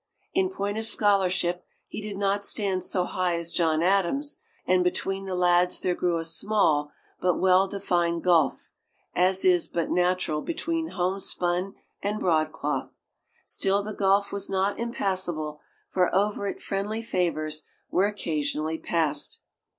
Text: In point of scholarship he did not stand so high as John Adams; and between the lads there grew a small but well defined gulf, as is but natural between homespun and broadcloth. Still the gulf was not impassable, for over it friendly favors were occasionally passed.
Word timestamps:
In 0.33 0.49
point 0.49 0.79
of 0.79 0.87
scholarship 0.87 1.63
he 1.87 2.01
did 2.01 2.17
not 2.17 2.43
stand 2.43 2.83
so 2.83 3.03
high 3.03 3.35
as 3.35 3.53
John 3.53 3.83
Adams; 3.83 4.39
and 4.65 4.83
between 4.83 5.25
the 5.25 5.35
lads 5.35 5.79
there 5.79 5.93
grew 5.93 6.17
a 6.17 6.25
small 6.25 6.91
but 7.19 7.35
well 7.37 7.67
defined 7.67 8.23
gulf, 8.23 8.71
as 9.15 9.45
is 9.45 9.67
but 9.67 9.91
natural 9.91 10.41
between 10.41 10.87
homespun 10.97 11.75
and 12.01 12.19
broadcloth. 12.19 12.99
Still 13.45 13.83
the 13.83 13.93
gulf 13.93 14.31
was 14.31 14.49
not 14.49 14.79
impassable, 14.79 15.61
for 15.87 16.09
over 16.15 16.47
it 16.47 16.59
friendly 16.59 17.03
favors 17.03 17.63
were 17.91 18.07
occasionally 18.07 18.79
passed. 18.79 19.41